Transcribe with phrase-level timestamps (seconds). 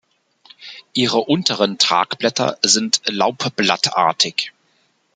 [0.93, 4.51] Ihre unteren Tragblätter sind laubblattartig.